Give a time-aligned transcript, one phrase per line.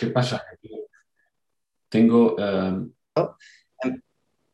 [0.00, 0.42] ¿qué pasa?
[1.90, 2.34] Tengo...
[2.38, 2.74] Eh,
[3.84, 4.00] em,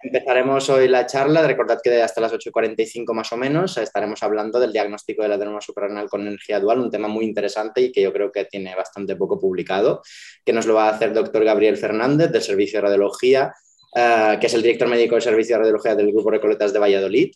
[0.01, 1.47] empezaremos hoy la charla.
[1.47, 6.09] Recordad que hasta las 8.45 más o menos estaremos hablando del diagnóstico del adenoma suprarrenal
[6.09, 9.39] con energía dual, un tema muy interesante y que yo creo que tiene bastante poco
[9.39, 10.03] publicado,
[10.45, 13.55] que nos lo va a hacer el doctor Gabriel Fernández del Servicio de Radiología,
[13.95, 17.31] eh, que es el director médico del Servicio de Radiología del Grupo Recoletas de Valladolid.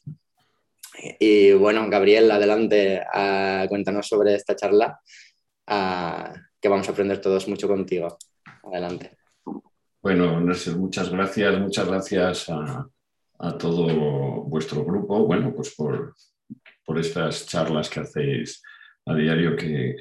[1.18, 5.00] Y bueno, Gabriel, adelante, uh, cuéntanos sobre esta charla,
[5.70, 8.18] uh, que vamos a aprender todos mucho contigo.
[8.64, 9.16] Adelante.
[10.02, 12.88] Bueno, muchas gracias, muchas gracias a,
[13.58, 16.14] todo vuestro grupo, bueno, pues por,
[16.98, 18.62] estas charlas que hacéis
[19.06, 19.94] a diario que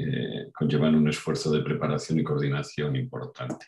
[0.54, 3.68] conllevan un esfuerzo de preparación y coordinación importante.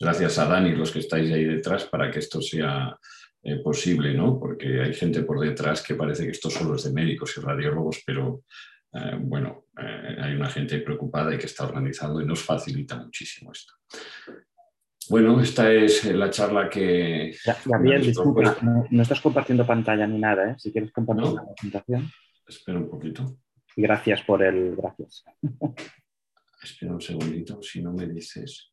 [0.00, 2.98] Gracias a Dani los que estáis ahí detrás para que esto sea
[3.42, 4.38] eh, posible, ¿no?
[4.38, 8.02] Porque hay gente por detrás que parece que esto solo es de médicos y radiólogos,
[8.04, 8.42] pero
[8.96, 13.74] eh, bueno, hay una gente preocupada y que está organizando y nos facilita muchísimo esto.
[15.08, 17.36] Bueno, esta es eh, la charla que...
[17.64, 20.54] Gabriel, disculpa, no, estás compartiendo pantalla ni nada, ¿eh?
[20.58, 22.10] Si quieres compartir la presentación.
[22.46, 23.38] Espera un poquito.
[23.76, 24.74] Gracias por el...
[24.74, 25.24] Gracias.
[26.62, 28.72] Espera un segundito, si no me dices...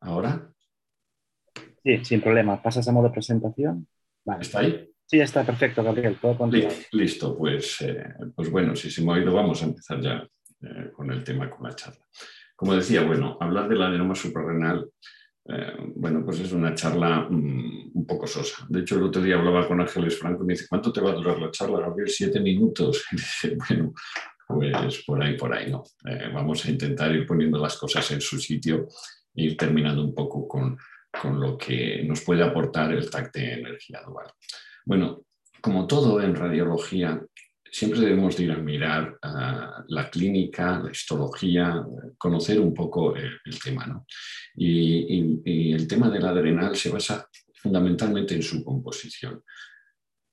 [0.00, 0.52] ¿Ahora?
[1.82, 2.62] Sí, sin problema.
[2.62, 3.88] ¿Pasas a modo presentación?
[4.40, 4.88] ¿Está ahí?
[5.06, 6.18] Sí, está perfecto, Gabriel.
[6.90, 10.26] Listo, pues, eh, pues bueno, si se me ha oído, vamos a empezar ya
[10.62, 12.04] eh, con el tema, con la charla.
[12.56, 14.90] Como decía, bueno, hablar del adenoma suprarrenal,
[15.48, 18.66] eh, bueno, pues es una charla mm, un poco sosa.
[18.68, 21.10] De hecho, el otro día hablaba con Ángeles Franco y me dice, ¿cuánto te va
[21.10, 22.08] a durar la charla, Gabriel?
[22.08, 23.04] Siete minutos.
[23.12, 23.92] Y dije, bueno,
[24.48, 25.82] pues por ahí, por ahí, ¿no?
[26.32, 28.86] Vamos a intentar ir poniendo las cosas en su sitio
[29.34, 30.78] e ir terminando un poco con,
[31.20, 34.26] con lo que nos puede aportar el TAC de energía dual.
[34.86, 35.24] Bueno,
[35.60, 37.20] como todo en radiología,
[37.70, 39.18] siempre debemos ir a mirar
[39.88, 41.84] la clínica, la histología,
[42.16, 43.84] conocer un poco el, tema.
[43.84, 44.06] ¿no?
[44.54, 49.42] Y, el tema del adrenal se basa fundamentalmente en su composición.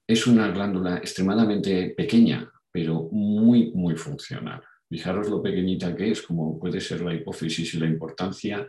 [0.08, 4.62] Es una glándula extremadamente pequeña, pero muy, muy funcional.
[4.88, 8.68] Fijaros lo pequeñita que es, como puede ser la hipófisis y la importancia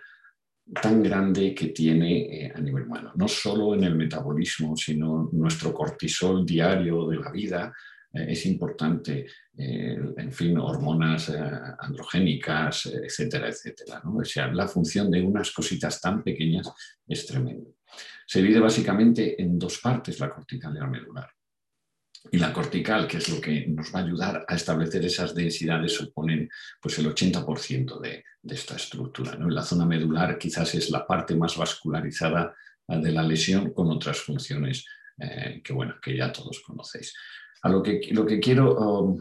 [0.73, 5.73] tan grande que tiene eh, a nivel humano, no solo en el metabolismo, sino nuestro
[5.73, 7.73] cortisol diario de la vida,
[8.13, 9.27] eh, es importante,
[9.57, 11.31] eh, en fin, hormonas
[11.79, 14.03] androgénicas, etcétera, etcétera.
[14.05, 16.73] O sea, la función de unas cositas tan pequeñas
[17.07, 17.71] es tremenda.
[18.27, 21.29] Se divide básicamente en dos partes, la cortical medular.
[22.31, 25.93] Y la cortical, que es lo que nos va a ayudar a establecer esas densidades,
[25.93, 26.49] suponen
[26.81, 29.37] pues, el 80% de, de, esta estructura.
[29.37, 29.49] ¿no?
[29.49, 32.55] La zona medular quizás es la parte más vascularizada
[32.89, 34.85] de la lesión con otras funciones
[35.62, 37.15] que, bueno, que ya todos conocéis
[37.69, 39.21] lo que, lo que quiero um,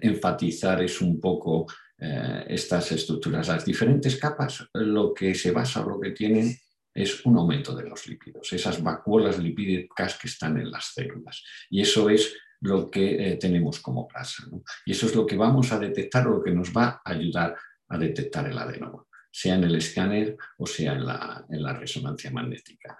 [0.00, 1.66] enfatizar es un poco
[1.98, 3.48] eh, estas estructuras.
[3.48, 6.54] Las diferentes capas, lo que se basa lo que tienen
[6.94, 11.42] es un aumento de los lípidos, esas vacuolas lipídicas que están en las células.
[11.70, 14.44] Y eso es lo que eh, tenemos como grasa.
[14.84, 17.56] Y eso es lo que vamos a detectar o lo que nos va a ayudar
[17.88, 22.30] a detectar el adenoma, sea en el escáner o sea en la, en la resonancia
[22.30, 22.96] magnética.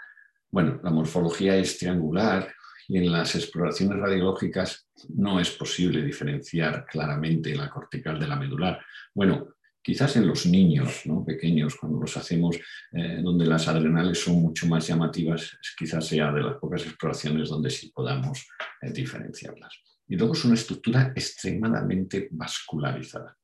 [0.50, 2.52] Bueno, la morfología es triangular,
[2.90, 8.84] y en las exploraciones radiológicas no es posible diferenciar claramente la cortical de la medular.
[9.14, 12.56] Bueno, quizás en los niños pequeños, cuando los hacemos,
[12.92, 17.70] eh, donde las adrenales son mucho más llamativas, quizás sea de las pocas exploraciones donde
[17.70, 18.46] sí podamos
[18.82, 19.74] eh, diferenciarlas.
[20.06, 23.36] Y luego es una estructura extremadamente vascularizada.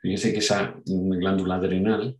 [0.00, 2.16] Fíjense que esa glándula adrenal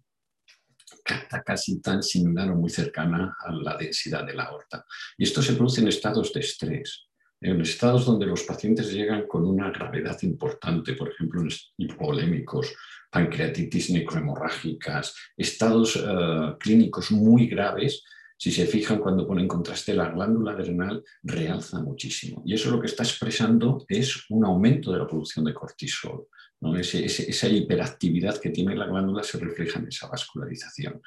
[1.05, 4.85] está casi tan similar o muy cercana a la densidad de la aorta.
[5.17, 7.08] Y esto se produce en estados de estrés,
[7.41, 12.75] en estados donde los pacientes llegan con una gravedad importante, por ejemplo, en hipolémicos,
[13.11, 18.03] pancreatitis necrohemorrágicas, estados eh, clínicos muy graves.
[18.37, 22.43] Si se fijan cuando ponen contraste, la glándula adrenal realza muchísimo.
[22.45, 26.29] Y eso lo que está expresando es un aumento de la producción de cortisol
[26.61, 31.01] esa hiperactividad que tiene la glándula se refleja en esa vascularización.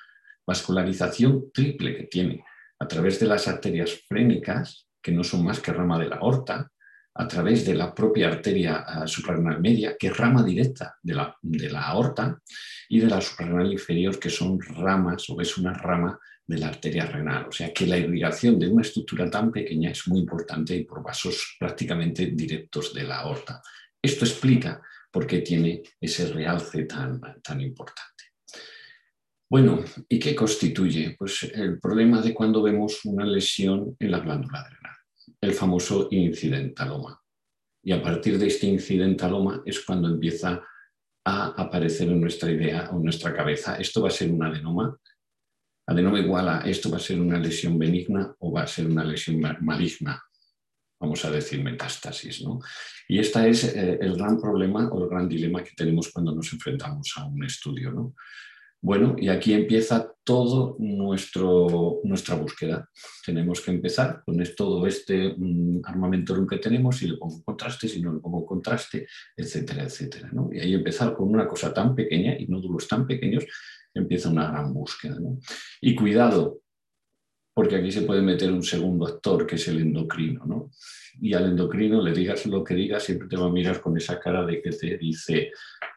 [0.45, 2.43] Vascularización triple que tiene
[2.79, 6.71] a través de las arterias frénicas, que no son más que rama de la aorta,
[7.13, 11.35] a través de la propia arteria uh, suprarrenal media, que es rama directa de la,
[11.41, 12.39] de la aorta,
[12.87, 17.05] y de la suprarrenal inferior, que son ramas o es una rama de la arteria
[17.05, 17.47] renal.
[17.47, 21.01] O sea que la irrigación de una estructura tan pequeña es muy importante y por
[21.01, 23.61] vasos prácticamente directos de la aorta.
[24.01, 28.10] Esto explica por qué tiene ese realce tan, tan importante.
[29.51, 31.13] Bueno, ¿y qué constituye?
[31.19, 34.95] Pues el problema de cuando vemos una lesión en la glándula adrenal,
[35.41, 37.21] el famoso incidentaloma.
[37.83, 40.63] Y a partir de este incidentaloma es cuando empieza
[41.25, 44.97] a aparecer en nuestra idea o en nuestra cabeza, esto va a ser un adenoma,
[45.85, 49.03] adenoma igual a esto va a ser una lesión benigna o va a ser una
[49.03, 50.23] lesión maligna,
[50.97, 52.41] vamos a decir metástasis.
[52.41, 52.61] ¿no?
[53.09, 56.53] Y este es eh, el gran problema o el gran dilema que tenemos cuando nos
[56.53, 57.91] enfrentamos a un estudio.
[57.91, 58.15] ¿no?
[58.83, 62.89] Bueno, y aquí empieza todo nuestro, nuestra búsqueda.
[63.23, 68.01] Tenemos que empezar con todo este mm, armamento que tenemos, si le pongo contraste, si
[68.01, 69.07] no le pongo contraste,
[69.37, 70.31] etcétera, etcétera.
[70.51, 73.45] Y ahí empezar con una cosa tan pequeña y nódulos tan pequeños,
[73.93, 75.17] empieza una gran búsqueda.
[75.79, 76.61] Y cuidado,
[77.53, 80.43] porque aquí se puede meter un segundo actor, que es el endocrino.
[80.45, 80.71] ¿no?
[81.19, 84.19] Y al endocrino le digas lo que digas, siempre te va a mirar con esa
[84.19, 85.51] cara de que te dice,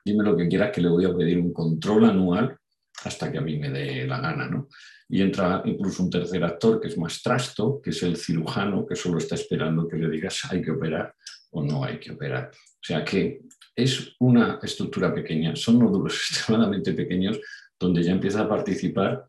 [0.05, 2.59] dime lo que quieras, que le voy a pedir un control anual
[3.05, 4.49] hasta que a mí me dé la gana.
[4.49, 4.69] ¿no?
[5.09, 8.97] Y entra incluso un tercer actor que es más trasto, que es el cirujano, que
[8.97, 11.15] solo está esperando que le digas hay que operar
[11.51, 12.51] o no hay que operar.
[12.53, 13.43] O sea que
[13.77, 17.41] es una estructura pequeña, son nódulos extremadamente pequeños
[17.79, 19.27] donde ya empieza a participar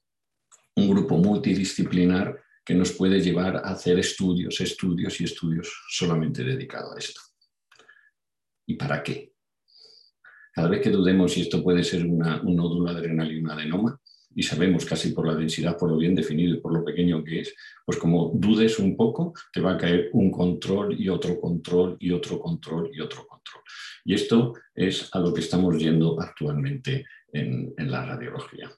[0.76, 6.96] un grupo multidisciplinar que nos puede llevar a hacer estudios, estudios y estudios solamente dedicados
[6.96, 7.22] a esto.
[8.68, 9.35] ¿Y para qué?
[10.56, 14.00] Cada vez que dudemos si esto puede ser un nódulo adrenal y un adenoma,
[14.34, 17.42] y sabemos casi por la densidad, por lo bien definido y por lo pequeño que
[17.42, 17.54] es,
[17.86, 22.12] pues como dudes un poco, te va a caer un control y otro control y
[22.12, 23.64] otro control y otro control.
[24.06, 28.72] Y esto es a lo que estamos yendo actualmente en, en la radiología.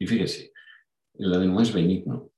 [0.00, 0.52] Y fíjese,
[1.14, 2.32] el adenoma es benigno,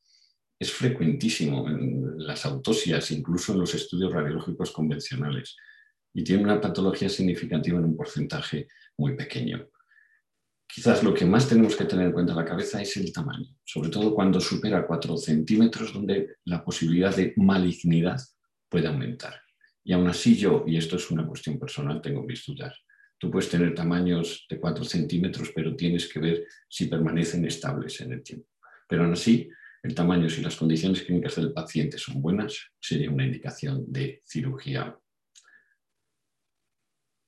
[0.59, 5.57] es frecuentísimo en las autopsias, incluso en los estudios radiológicos convencionales
[6.15, 9.69] y tiene una patología significativa en un porcentaje muy pequeño.
[10.67, 13.49] Quizás lo que más tenemos que tener en cuenta en la cabeza es el tamaño,
[13.65, 18.21] sobre todo cuando supera 4 centímetros, donde la posibilidad de malignidad
[18.69, 19.41] puede aumentar.
[19.85, 22.75] Y aún así yo, y esto es una cuestión personal, tengo mis dudas.
[23.19, 28.13] Tú puedes tener tamaños de 4 centímetros, pero tienes que ver si permanecen estables en
[28.13, 28.49] el tiempo.
[28.89, 29.49] Pero aún así,
[29.83, 34.99] el tamaño, si las condiciones clínicas del paciente son buenas, sería una indicación de cirugía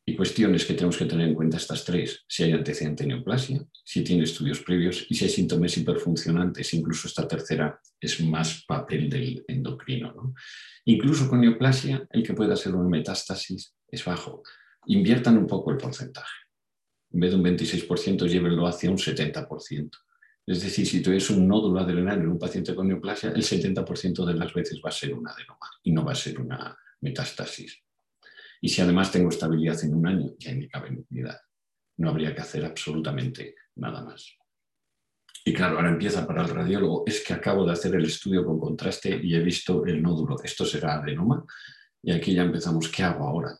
[0.08, 4.04] y cuestiones que tenemos que tener en cuenta estas tres, si hay antecedente neoplasia, si
[4.04, 9.44] tiene estudios previos y si hay síntomas hiperfuncionantes, incluso esta tercera es más papel del
[9.48, 10.32] endocrino.
[10.84, 14.44] Incluso con neoplasia, el que pueda ser una metástasis es bajo.
[14.86, 16.36] Inviertan un poco el porcentaje.
[17.10, 19.90] En vez de un 26%, llévenlo hacia un 70%.
[20.46, 24.34] Es decir, si tuvieras un nódulo adrenal en un paciente con neoplasia, el 70% de
[24.34, 27.85] las veces va a ser un adenoma y no va a ser una metástasis.
[28.60, 31.38] Y si además tengo estabilidad en un año, ya indica benignidad.
[31.98, 34.36] No habría que hacer absolutamente nada más.
[35.44, 38.58] Y claro, ahora empieza para el radiólogo, es que acabo de hacer el estudio con
[38.58, 40.36] contraste y he visto el nódulo.
[40.42, 41.44] Esto será adenoma.
[42.02, 43.56] Y aquí ya empezamos, ¿qué hago ahora?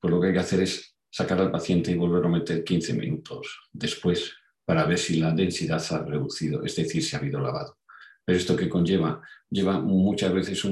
[0.00, 2.94] Pues lo que hay que hacer es sacar al paciente y volver a meter 15
[2.94, 4.34] minutos después
[4.64, 7.78] para ver si la densidad se ha reducido, es decir, si ha habido lavado.
[8.26, 10.66] Pero esto que conlleva, lleva muchas veces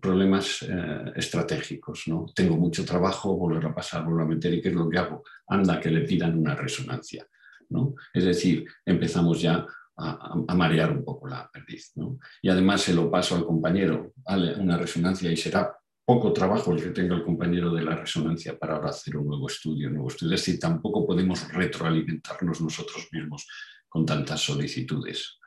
[0.00, 2.04] problemas eh, estratégicos.
[2.06, 2.26] ¿no?
[2.32, 5.24] Tengo mucho trabajo, volver a pasar, volver a meter, ¿y qué es lo que hago?
[5.48, 7.26] Anda, que le pidan una resonancia.
[7.70, 7.96] ¿no?
[8.14, 9.66] Es decir, empezamos ya
[9.96, 11.90] a, marear un poco la perdiz.
[11.96, 12.20] ¿no?
[12.40, 14.12] Y además se lo paso al compañero,
[14.60, 18.76] una resonancia y será poco trabajo el que tenga el compañero de la resonancia para
[18.76, 20.34] ahora hacer un nuevo estudio, un nuevo estudio.
[20.34, 23.48] Es decir, tampoco podemos retroalimentarnos nosotros mismos
[23.88, 25.38] con tantas solicitudes.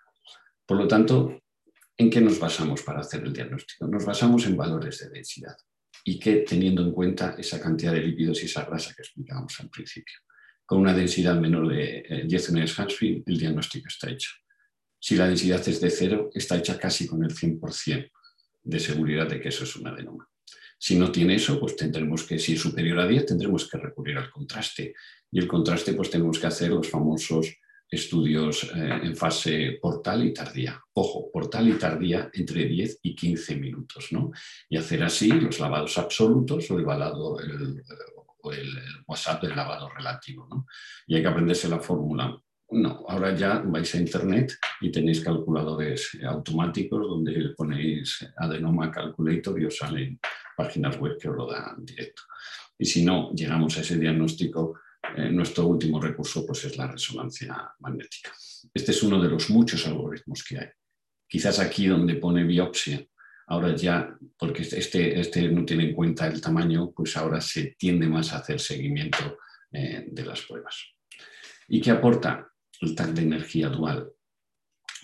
[0.66, 1.40] Por lo tanto,
[1.98, 3.88] ¿En qué nos basamos para hacer el diagnóstico?
[3.88, 5.56] Nos basamos en valores de densidad
[6.04, 9.70] y que teniendo en cuenta esa cantidad de lípidos y esa grasa que explicábamos al
[9.70, 10.16] principio.
[10.66, 14.32] Con una densidad menor de 10 eh, unidades Hansfield, el diagnóstico está hecho.
[15.00, 18.12] Si la densidad es de cero, está hecha casi con el 100%
[18.64, 20.28] de seguridad de que eso es un adenoma.
[20.78, 24.18] Si no tiene eso, pues tendremos que, si es superior a 10, tendremos que recurrir
[24.18, 24.94] al contraste.
[25.32, 27.48] Y el contraste, pues tenemos que hacer los famosos
[27.90, 30.82] estudios eh, en fase portal y tardía.
[30.94, 34.32] Ojo, portal y tardía entre 10 y 15 minutos, ¿no?
[34.70, 37.84] Y hacer así los lavados absolutos o el, balado, el,
[38.42, 38.70] o el,
[39.08, 40.66] WhatsApp del lavado relativo, ¿no?
[41.08, 42.38] Y hay que aprenderse la fórmula.
[42.72, 49.66] No, ahora ya vais a internet y tenéis calculadores automáticos donde ponéis adenoma calculator y
[49.66, 50.20] os salen
[50.58, 52.24] páginas web que os lo dan directo.
[52.78, 54.80] Y si no llegamos a ese diagnóstico,
[55.16, 58.32] eh, nuestro último recurso pues, es la resonancia magnética.
[58.74, 60.68] Este es uno de los muchos algoritmos que hay.
[61.28, 63.06] Quizás aquí donde pone biopsia,
[63.48, 68.08] ahora ya, porque este, este no tiene en cuenta el tamaño, pues ahora se tiende
[68.08, 69.38] más a hacer seguimiento
[69.72, 70.76] eh, de las pruebas.
[71.68, 72.48] ¿Y qué aporta
[72.82, 74.12] el TAC de energía dual?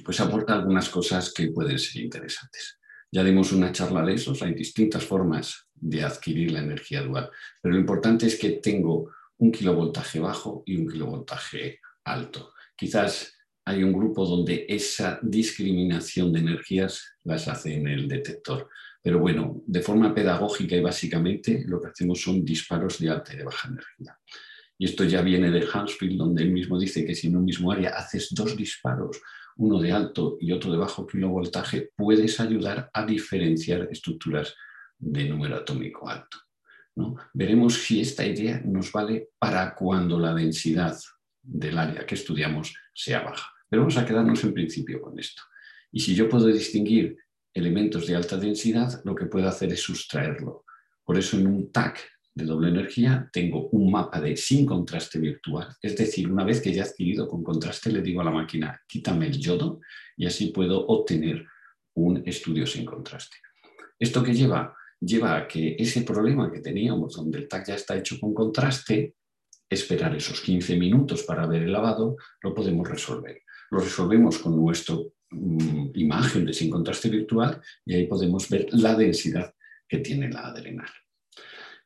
[0.04, 2.80] Pues aporta algunas cosas que pueden ser interesantes.
[3.12, 7.30] Ya dimos una charla de esos, hay distintas formas de adquirir la energía dual,
[7.62, 12.54] pero lo importante es que tengo un kilovoltaje bajo y un kilovoltaje alto.
[12.76, 13.34] Quizás
[13.66, 18.70] hay un grupo donde esa discriminación de energías las hace en el detector.
[19.02, 23.38] Pero bueno, de forma pedagógica y básicamente lo que hacemos son disparos de alta y
[23.38, 24.18] de baja energía.
[24.78, 27.72] Y esto ya viene de Hansfield, donde él mismo dice que si en un mismo
[27.72, 29.22] área haces dos disparos,
[29.58, 34.56] uno de alto y otro de bajo kilovoltaje, puedes ayudar a diferenciar estructuras
[35.00, 36.38] de número atómico alto.
[37.34, 40.98] Veremos si esta idea nos vale para cuando la densidad
[41.42, 43.52] del área que estudiamos sea baja.
[43.70, 45.42] Pero vamos a quedarnos en principio con esto.
[45.92, 47.18] Y si yo puedo distinguir
[47.54, 50.66] elementos de alta densidad, lo que puedo hacer es sustraerlo.
[51.04, 52.00] Por eso en un TAC
[52.34, 55.76] de doble energía, tengo un mapa de sin contraste virtual.
[55.82, 58.82] Es decir, una vez que ya he adquirido con contraste, le digo a la máquina,
[58.88, 59.82] quítame el yodo
[60.16, 61.46] y así puedo obtener
[61.96, 63.38] un estudio sin contraste.
[64.00, 64.76] ¿Esto que lleva?
[65.02, 69.16] Lleva a que ese problema que teníamos, donde el TAC ya está hecho con contraste,
[69.70, 73.42] esperar esos 15 minutos para ver el lavado, lo podemos resolver.
[73.72, 74.96] Lo resolvemos con nuestra
[75.32, 79.54] mm, imagen de sin contraste virtual y ahí podemos ver la densidad
[79.88, 80.90] que tiene la adrenal.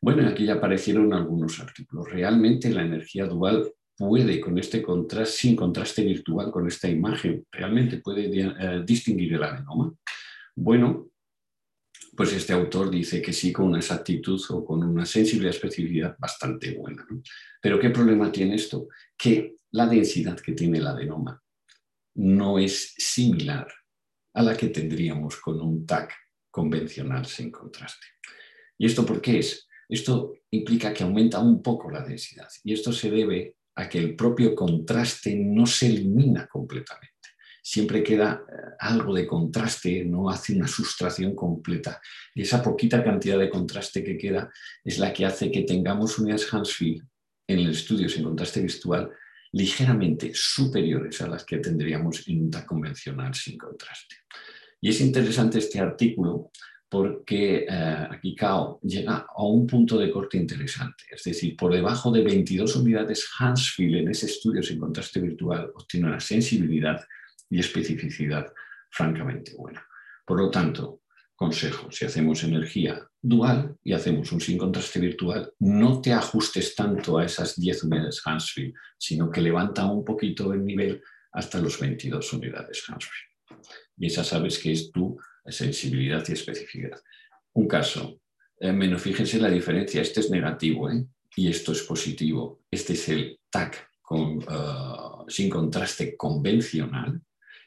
[0.01, 2.09] Bueno, aquí ya aparecieron algunos artículos.
[2.09, 7.97] Realmente la energía dual puede, con este contraste, sin contraste virtual, con esta imagen, realmente
[7.97, 9.93] puede eh, distinguir el adenoma.
[10.55, 11.07] Bueno,
[12.15, 16.73] pues este autor dice que sí, con una exactitud o con una sensibilidad especificidad bastante
[16.73, 17.05] buena.
[17.61, 18.87] Pero ¿qué problema tiene esto?
[19.17, 21.41] Que la densidad que tiene el adenoma
[22.15, 23.67] no es similar
[24.33, 26.13] a la que tendríamos con un TAC
[26.49, 28.07] convencional sin contraste.
[28.77, 29.67] ¿Y esto por qué es?
[29.87, 34.15] Esto implica que aumenta un poco la densidad y esto se debe a que el
[34.15, 37.14] propio contraste no se elimina completamente.
[37.67, 41.99] Siempre queda eh, algo de contraste, no hace una sustracción completa.
[42.35, 44.51] Y esa poquita cantidad de contraste que queda
[44.83, 47.01] es la que hace que tengamos unidades Hansfield
[47.47, 49.09] en el estudio sin contraste visual
[49.53, 54.17] ligeramente superiores a las que tendríamos en un TAC convencional sin contraste.
[54.79, 56.51] Y es interesante este artículo
[56.87, 61.05] porque eh, aquí CAO llega a un punto de corte interesante.
[61.09, 66.09] Es decir, por debajo de 22 unidades Hansfield en ese estudio sin contraste virtual obtiene
[66.09, 67.03] una sensibilidad
[67.49, 68.51] y especificidad
[68.89, 69.85] francamente buena.
[70.25, 71.01] Por lo tanto,
[71.35, 77.17] consejo, si hacemos energía dual y hacemos un sin contraste virtual, no te ajustes tanto
[77.17, 81.01] a esas 10 unidades Hansfield, sino que levanta un poquito el nivel
[81.33, 83.65] hasta los 22 unidades Hansfield.
[83.97, 86.99] Y esa sabes que es tu sensibilidad y especificidad.
[87.53, 88.21] Un caso,
[88.59, 91.05] eh, menos fíjense la diferencia, este es negativo ¿eh?
[91.35, 92.61] y esto es positivo.
[92.71, 97.21] Este es el TAC con, uh, sin contraste convencional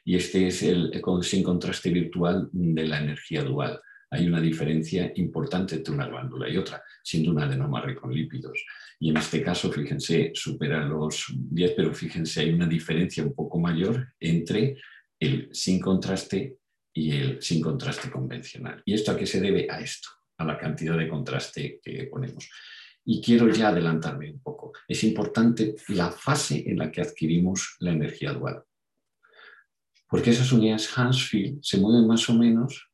[0.05, 3.79] y este es el sin contraste virtual de la energía dual.
[4.11, 8.65] Hay una diferencia importante entre una glándula y otra, siendo una adenoma con lípidos.
[8.99, 13.59] Y en este caso, fíjense, supera los 10, pero fíjense, hay una diferencia un poco
[13.59, 14.77] mayor entre
[15.19, 16.57] el sin contraste
[16.93, 18.81] y el sin contraste convencional.
[18.83, 19.67] ¿Y esto a qué se debe?
[19.69, 22.49] A esto, a la cantidad de contraste que ponemos.
[23.05, 24.73] Y quiero ya adelantarme un poco.
[24.87, 28.63] Es importante la fase en la que adquirimos la energía dual.
[30.09, 32.89] Porque esas unidades Hansfield se mueven más o menos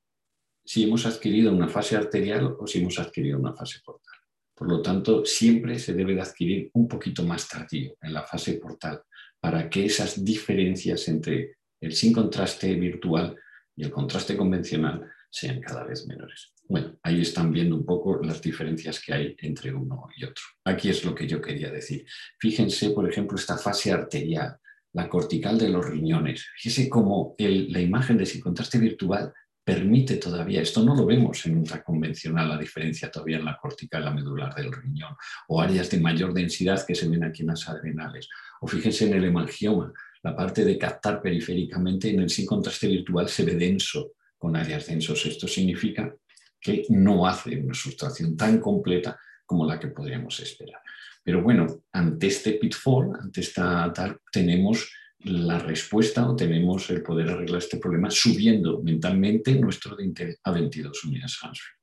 [0.66, 4.20] si hemos adquirido una fase arterial o si hemos adquirido una fase portal.
[4.54, 8.54] Por lo tanto, siempre se debe de adquirir un poquito más tardío, en la fase
[8.54, 9.02] portal,
[9.40, 13.36] para que esas diferencias entre el sin contraste virtual
[13.76, 16.54] y el contraste convencional sean cada vez menores.
[16.68, 20.44] Bueno, ahí están viendo un poco las diferencias que hay entre uno y otro.
[20.64, 22.06] Aquí es lo que yo quería decir.
[22.40, 24.58] Fíjense, por ejemplo, esta fase arterial,
[24.96, 26.48] la cortical de los riñones.
[26.56, 31.58] Fíjense cómo la imagen de sin contraste virtual permite todavía, esto no lo vemos en
[31.58, 35.16] ultra convencional, la diferencia todavía en la cortical, la medular del riñón,
[35.50, 38.30] o áreas de mayor densidad que se ven aquí en las adrenales.
[38.62, 39.92] O fíjense en el hemangioma,
[40.24, 44.86] la parte de captar periféricamente en el sin contraste virtual se ve denso, con áreas
[44.86, 45.26] densos.
[45.26, 46.16] Esto significa
[46.62, 50.82] que no hace una sustracción tan completa como la que podríamos esperar.
[51.26, 57.30] Pero bueno, ante este pitfall, ante esta tal, tenemos la respuesta o tenemos el poder
[57.30, 61.76] arreglar este problema subiendo mentalmente nuestro de a 22 unidades Hansfield.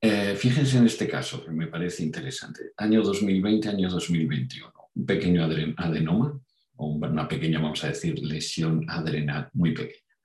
[0.00, 2.70] Eh, fíjense en este caso, que me parece interesante.
[2.76, 5.44] Año 2020, año 2021 un pequeño
[5.76, 6.40] adenoma
[6.76, 10.16] o una pequeña, vamos a decir, lesión adrenal muy pequeña.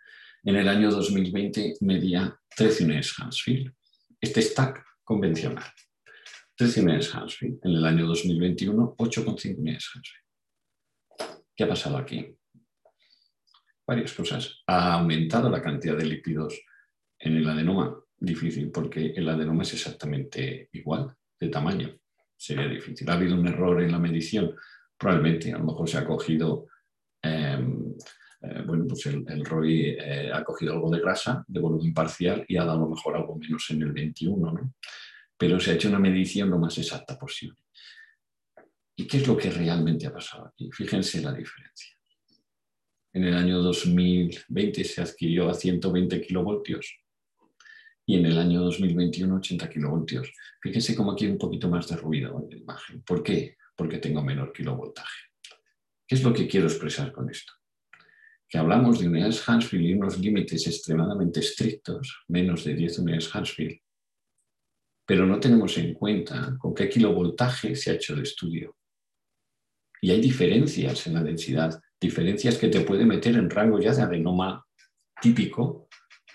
[0.43, 3.73] En el año 2020 medía 13 unidades Hansfield.
[4.19, 5.63] Este stack convencional.
[6.55, 7.59] 13 unidades Hansfield.
[7.63, 11.39] En el año 2021, 8,5 unidades Hansfield.
[11.55, 12.35] ¿Qué ha pasado aquí?
[13.85, 14.63] Varias cosas.
[14.67, 16.59] Ha aumentado la cantidad de lípidos
[17.19, 17.99] en el adenoma.
[18.17, 21.99] Difícil, porque el adenoma es exactamente igual de tamaño
[22.43, 23.09] sería difícil.
[23.09, 24.53] ¿Ha habido un error en la medición?
[24.97, 26.67] Probablemente, a lo mejor se ha cogido,
[27.21, 27.93] em,
[28.41, 32.57] eh, bueno, pues el, ROI eh, ha cogido algo de grasa, de volumen parcial, y
[32.57, 34.73] ha dado a lo mejor algo menos en el 21, ¿no?
[35.37, 37.57] Pero se ha hecho una medición lo más exacta posible.
[38.95, 40.69] ¿Y qué es lo que realmente ha pasado aquí?
[40.71, 41.97] Fíjense la diferencia.
[43.11, 46.97] En el año 2020 se adquirió a 120 kilovoltios
[48.05, 50.31] y en el año 2021 80 kilovoltios.
[50.61, 53.01] Fíjense cómo aquí hay un poquito más de ruido en la imagen.
[53.03, 53.57] ¿Por qué?
[53.75, 55.29] Porque tengo menor kilovoltaje.
[56.07, 57.53] ¿Qué es lo que quiero expresar con esto?
[58.49, 63.79] Que hablamos de unidades Hansfield y unos límites extremadamente estrictos, menos de 10 unidades Hansfield,
[65.05, 68.77] pero no tenemos en cuenta con qué kilovoltaje se ha hecho el estudio.
[70.01, 74.01] Y hay diferencias en la densidad, diferencias que te puede meter en rango ya de
[74.01, 74.65] adenoma
[75.21, 75.87] típico,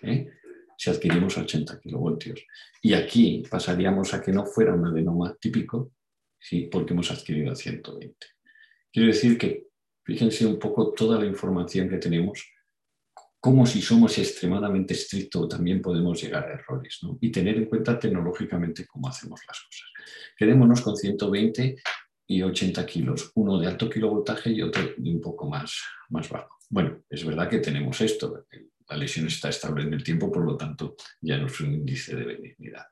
[0.02, 0.30] ¿eh?
[0.76, 2.44] si adquirimos 80 kilovoltios.
[2.80, 5.92] Y aquí pasaríamos a que no fuera un adenoma típico,
[6.38, 6.68] ¿sí?
[6.70, 8.14] porque hemos adquirido 120.
[8.92, 9.66] Quiero decir que,
[10.04, 12.42] fíjense un poco toda la información que tenemos,
[13.40, 18.86] como si somos extremadamente estrictos también podemos llegar a errores y tener en cuenta tecnológicamente
[18.86, 19.88] cómo hacemos las cosas.
[20.36, 21.76] Quedémonos con 120
[22.26, 25.80] y 80 kilos, uno de alto kilovoltaje y otro de un poco más,
[26.10, 26.58] más bajo.
[26.68, 28.46] Bueno, es verdad que tenemos esto,
[28.88, 32.16] la lesión está estable en el tiempo, por lo tanto ya no es un índice
[32.16, 32.86] de benignidad.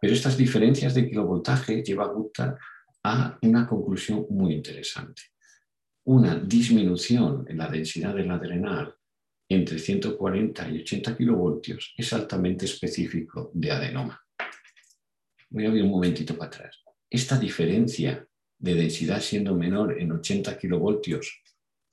[0.00, 2.58] Pero estas diferencias de kilovoltaje llevan a Gupta
[3.02, 5.22] a una conclusión muy interesante.
[6.04, 8.95] Una disminución en la densidad del adrenal
[9.48, 14.20] entre 140 y 80 kilovoltios es altamente específico de adenoma.
[15.50, 16.82] Voy a ver un momentito para atrás.
[17.08, 18.26] Esta diferencia
[18.58, 21.42] de densidad siendo menor en 80 kilovoltios,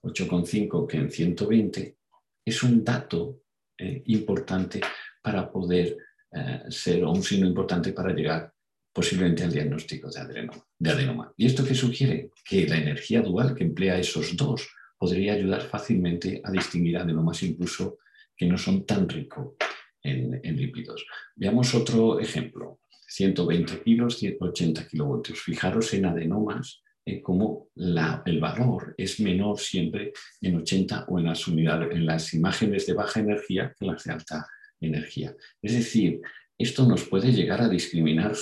[0.01, 1.97] 8,5 que en 120,
[2.45, 3.43] es un dato
[3.77, 4.81] eh, importante
[5.21, 5.97] para poder
[6.31, 8.51] eh, ser, un signo importante para llegar
[8.91, 11.33] posiblemente al diagnóstico de adenoma.
[11.37, 12.31] ¿Y esto qué sugiere?
[12.43, 14.67] Que la energía dual que emplea esos dos
[15.03, 17.97] podría ayudar fácilmente a distinguir adenomas incluso
[18.37, 19.55] que no son tan ricos
[20.01, 21.05] en, lípidos.
[21.35, 22.79] Veamos otro ejemplo.
[23.09, 25.41] 120 kilos, 180 kilovoltios.
[25.41, 31.49] Fijaros en adenomas eh, como el valor es menor siempre en 80 o en las
[31.49, 34.47] unidades, en las imágenes de baja energía que en las de alta
[34.79, 35.35] energía.
[35.61, 36.21] Es decir,
[36.57, 38.33] esto nos puede llegar a discriminar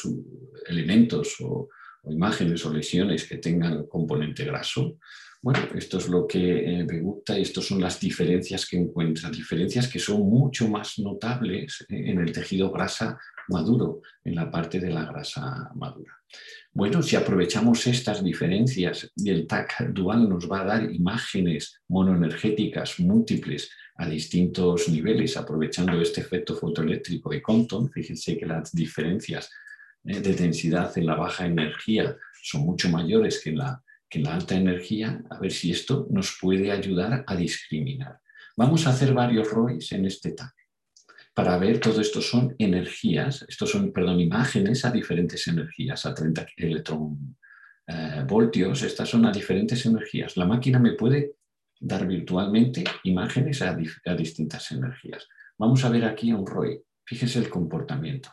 [0.67, 1.69] elementos o,
[2.03, 4.99] imágenes o lesiones que tengan componente graso.
[5.43, 9.31] Bueno, esto es lo que eh, me gusta y estas son las diferencias que encuentra,
[9.31, 14.79] diferencias que son mucho más notables eh, en el tejido grasa maduro, en la parte
[14.79, 16.13] de la grasa madura.
[16.71, 22.99] Bueno, si aprovechamos estas diferencias y el TAC dual nos va a dar imágenes monoenergéticas
[22.99, 29.49] múltiples a distintos niveles, aprovechando este efecto fotoeléctrico de Compton, fíjense que las diferencias
[30.05, 34.35] eh, de densidad en la baja energía son mucho mayores que en la, que la
[34.35, 38.19] alta energía, a ver si esto nos puede ayudar a discriminar.
[38.57, 40.53] Vamos a hacer varios ROIs en este TAC
[41.33, 46.45] para ver todo esto son energías, estos son, perdón, imágenes a diferentes energías, a 30
[46.57, 47.37] electron
[47.87, 48.25] eh,
[48.83, 50.35] estas son a diferentes energías.
[50.37, 51.35] La máquina me puede
[51.79, 55.27] dar virtualmente imágenes a, a distintas energías.
[55.57, 56.81] Vamos a ver aquí un ROI.
[57.05, 58.29] Fíjese el comportamiento.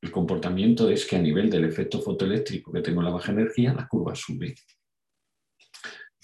[0.00, 3.72] El comportamiento es que a nivel del efecto fotoeléctrico que tengo en la baja energía,
[3.72, 4.54] la curva sube.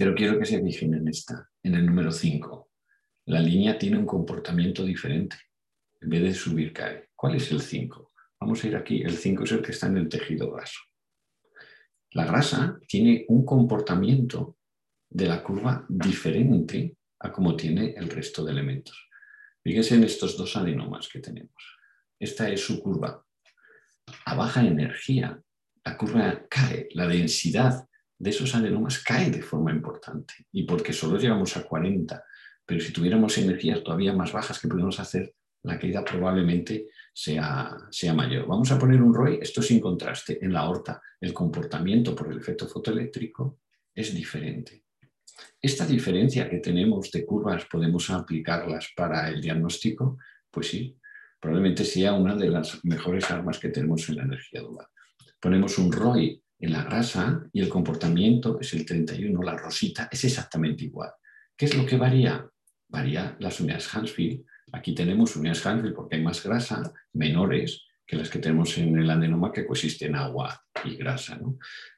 [0.00, 2.70] Pero quiero que se fijen en esta, en el número 5.
[3.26, 5.36] La línea tiene un comportamiento diferente
[6.00, 7.10] en vez de subir cae.
[7.14, 8.10] ¿Cuál es el 5?
[8.40, 10.80] Vamos a ir aquí, el 5 es el que está en el tejido graso.
[12.12, 14.56] La grasa tiene un comportamiento
[15.10, 19.06] de la curva diferente a como tiene el resto de elementos.
[19.62, 21.78] Fíjense en estos dos adenomas que tenemos.
[22.18, 23.22] Esta es su curva.
[24.24, 25.38] A baja energía,
[25.84, 27.86] la curva cae, la densidad
[28.20, 30.34] de esos adenomas cae de forma importante.
[30.52, 32.22] Y porque solo llegamos a 40,
[32.66, 38.12] pero si tuviéramos energías todavía más bajas que podemos hacer, la caída probablemente sea, sea
[38.12, 38.46] mayor.
[38.46, 40.38] Vamos a poner un ROI, esto sin contraste.
[40.44, 43.60] En la aorta el comportamiento por el efecto fotoeléctrico
[43.94, 44.84] es diferente.
[45.60, 50.18] Esta diferencia que tenemos de curvas, ¿podemos aplicarlas para el diagnóstico?
[50.50, 50.94] Pues sí,
[51.40, 54.86] probablemente sea una de las mejores armas que tenemos en la energía dual.
[55.40, 60.24] Ponemos un ROI en la grasa y el comportamiento es el 31, la rosita es
[60.24, 61.10] exactamente igual.
[61.56, 62.46] ¿Qué es lo que varía?
[62.88, 68.28] Varía las unidades Hansfield Aquí tenemos unidades Hansfield porque hay más grasa, menores que las
[68.28, 71.38] que tenemos en el adenoma que coexisten agua y grasa.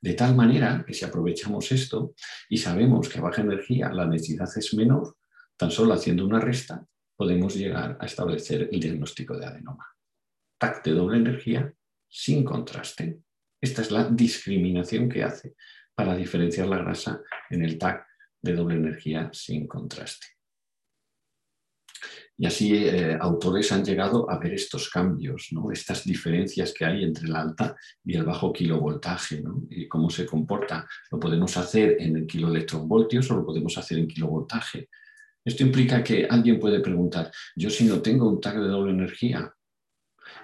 [0.01, 2.15] De tal manera que si aprovechamos esto
[2.49, 5.17] y sabemos que a baja energía la densidad es menor,
[5.57, 6.85] tan solo haciendo una resta
[7.17, 9.87] podemos llegar a establecer el diagnóstico de adenoma.
[10.59, 11.73] TAC de doble energía
[12.09, 13.21] sin contraste.
[13.63, 15.55] Esta es la discriminación que hace
[15.95, 18.05] para diferenciar la grasa en el TAC
[18.43, 20.27] de doble energía sin contraste.
[22.37, 25.71] Y así eh, autores han llegado a ver estos cambios, ¿no?
[25.71, 30.89] estas diferencias que hay entre el alta y el bajo kilovoltaje y cómo se comporta.
[31.13, 34.89] Lo podemos hacer en kiloelectronvoltios o lo podemos hacer en kilovoltaje.
[35.45, 39.55] Esto implica que alguien puede preguntar, yo si no tengo un tag de doble energía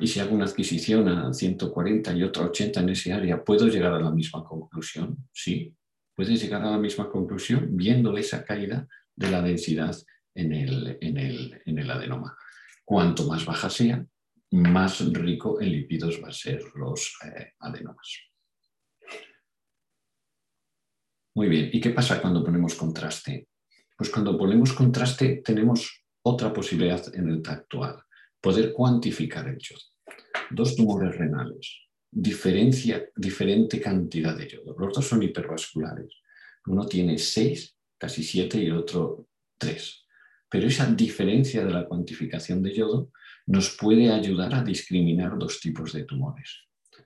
[0.00, 3.92] y si hago una adquisición a 140 y otra 80 en ese área, ¿puedo llegar
[3.92, 5.28] a la misma conclusión?
[5.32, 5.74] Sí,
[6.14, 9.96] puedes llegar a la misma conclusión viendo esa caída de la densidad
[10.34, 12.36] en el, en el, adenoma.
[12.84, 14.04] Cuanto más baja sea,
[14.52, 18.20] más rico en lípidos va a ser los eh, adenomas.
[21.34, 23.48] Muy bien, ¿y qué pasa cuando ponemos contraste?
[23.96, 28.02] Pues cuando ponemos contraste tenemos otra posibilidad en el actual,
[28.40, 29.80] poder cuantificar el yodo.
[30.50, 34.74] Dos tumores renales, diferencia, diferente cantidad de yodo.
[34.78, 36.22] Los dos son hipervasculares.
[36.66, 40.04] Uno tiene 6, casi 7 y el otro 3.
[40.50, 43.12] Pero esa diferencia de la cuantificación de yodo
[43.46, 46.64] nos puede ayudar a discriminar dos tipos de tumores.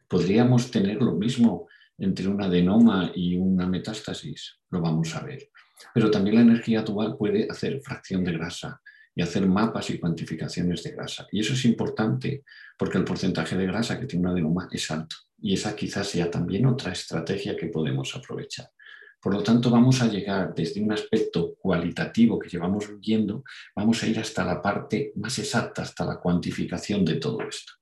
[0.09, 1.69] Podríamos tener lo mismo
[1.99, 5.49] entre un adenoma y una metástasis, lo vamos a ver.
[5.95, 8.82] Pero también la energía dual puede hacer fracción de grasa
[9.15, 11.27] y hacer mapas y cuantificaciones de grasa.
[11.31, 12.45] Y eso es importante
[12.79, 15.17] porque el porcentaje de grasa que tiene un adenoma es alto.
[15.41, 18.71] Y esa quizás sea también otra estrategia que podemos aprovechar.
[19.21, 23.45] Por lo tanto, vamos a llegar desde un aspecto cualitativo que llevamos viendo,
[23.77, 27.75] vamos a ir hasta la parte más exacta, hasta la cuantificación de todo esto.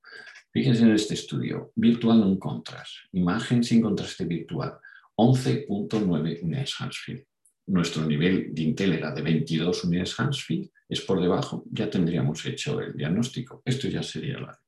[0.52, 4.78] Fíjense en este estudio, Virtual Non-Contrast, imagen sin contraste virtual,
[5.16, 7.24] 11.9 unidades Hansfield.
[7.70, 12.80] Nuestro nivel de Intel era de 22 unidades Hansfield, es por debajo, ya tendríamos hecho
[12.80, 13.62] el diagnóstico.
[13.64, 14.58] Esto ya sería la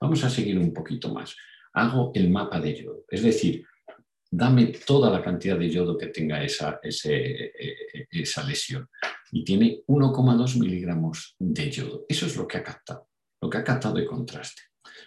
[0.00, 1.36] Vamos a seguir un poquito más.
[1.74, 3.62] Hago el mapa de yodo, es decir,
[4.30, 8.88] dame toda la cantidad de yodo que tenga esa, eh, eh, esa lesión.
[9.32, 12.06] Y tiene 1,2 miligramos de yodo.
[12.08, 13.08] Eso es lo que ha captado,
[13.42, 14.62] lo que ha captado de contraste.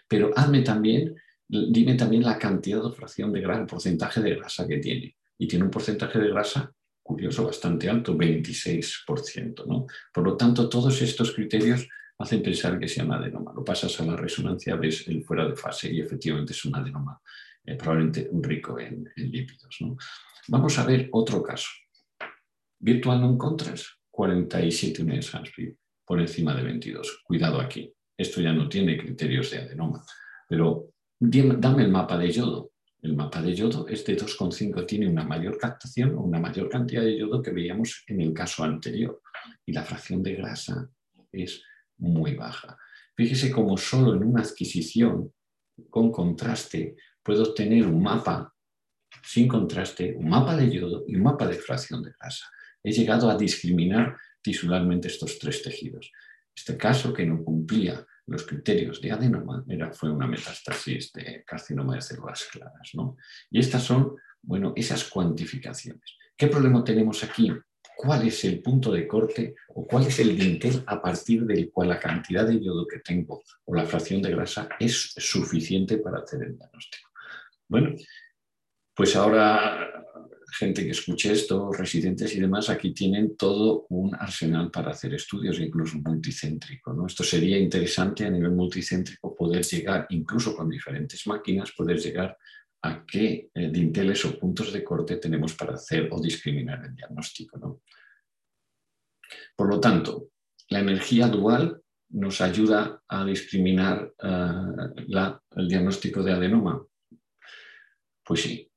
[0.07, 1.15] Pero hazme también,
[1.47, 5.15] dime también la cantidad de fracción de grasa, el porcentaje de grasa que tiene.
[5.39, 6.71] Y tiene un porcentaje de grasa
[7.09, 9.65] curioso, bastante alto, 26%.
[9.65, 9.87] ¿no?
[10.13, 11.87] Por lo tanto, todos estos criterios
[12.19, 13.51] hacen pensar que sea un adenoma.
[13.51, 17.19] Lo pasas a la resonancia, ves el fuera de fase y efectivamente es un adenoma
[17.65, 19.79] eh, probablemente rico en, lípidos.
[20.49, 21.69] Vamos a ver otro caso.
[22.79, 25.31] Virtual non-contrast, 47 unidades
[26.05, 27.23] por encima de 22.
[27.23, 30.05] Cuidado aquí, esto ya no tiene criterios de adenoma,
[30.47, 32.71] pero dame el mapa de yodo.
[33.01, 37.01] El mapa de yodo es de 2,5, tiene una mayor captación o una mayor cantidad
[37.01, 39.21] de yodo que veíamos en el caso anterior.
[39.65, 40.89] Y la fracción de grasa
[41.31, 41.63] es
[41.97, 42.77] muy baja.
[43.15, 45.33] Fíjese cómo solo en una adquisición
[45.89, 48.53] con contraste puedo obtener un mapa
[49.23, 52.45] sin contraste, un mapa de yodo y un mapa de fracción de grasa.
[52.83, 56.11] He llegado a discriminar tisularmente estos tres tejidos.
[56.55, 61.95] Este caso que no cumplía los criterios de adenoma era, fue una metástasis de carcinoma
[61.95, 62.91] de células claras.
[62.93, 63.17] ¿no?
[63.49, 66.17] Y estas son, bueno, esas cuantificaciones.
[66.37, 67.51] ¿Qué problema tenemos aquí?
[67.97, 71.89] ¿Cuál es el punto de corte o cuál es el dintel a partir del cual
[71.89, 76.43] la cantidad de yodo que tengo o la fracción de grasa es suficiente para hacer
[76.43, 77.09] el diagnóstico?
[77.67, 77.95] Bueno,
[78.95, 80.05] pues ahora
[80.51, 85.59] gente que escuche esto, residentes y demás, aquí tienen todo un arsenal para hacer estudios,
[85.59, 86.93] incluso multicéntrico.
[86.93, 87.07] ¿no?
[87.07, 92.37] Esto sería interesante a nivel multicéntrico poder llegar, incluso con diferentes máquinas, poder llegar
[92.81, 97.57] a qué eh, dinteles o puntos de corte tenemos para hacer o discriminar el diagnóstico.
[97.57, 97.81] ¿no?
[99.55, 100.29] Por lo tanto,
[100.69, 101.81] la energía dual
[102.11, 106.83] nos ayuda a discriminar eh, el diagnóstico de adenoma
[108.29, 108.68] pues sí,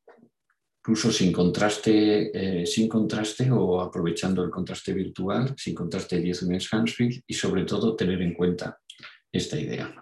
[0.85, 6.43] incluso sin contraste, eh, sin contraste o aprovechando el contraste virtual, sin contraste de 10
[6.43, 8.81] unidades Hansfield y sobre todo tener en cuenta
[9.31, 9.95] esta idea,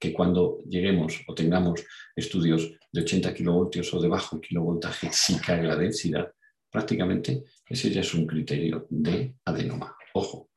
[0.00, 1.84] que cuando lleguemos o tengamos
[2.16, 6.32] estudios de 80 kilovoltios o de bajo kilovoltaje, si cae la densidad,
[6.70, 9.94] prácticamente ese ya es un criterio de adenoma.
[10.14, 10.48] Ojo,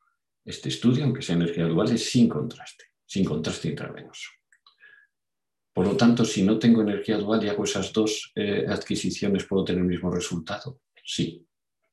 [0.45, 4.29] este estudio, aunque sea energía dual, es sin contraste, sin contraste intravenoso.
[5.75, 9.65] Por lo tanto, si no tengo energía dual y hago esas dos eh, adquisiciones, ¿puedo
[9.65, 10.79] tener el mismo resultado?
[11.03, 11.45] Sí.